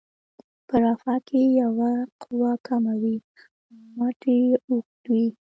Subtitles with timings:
[0.67, 1.91] په رافعه کې که یوه
[2.23, 3.15] قوه کمه وي
[3.97, 5.27] مټ یې اوږد وي.